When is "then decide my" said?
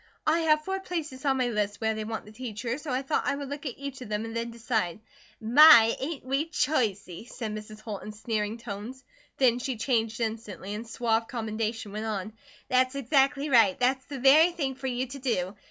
4.35-5.95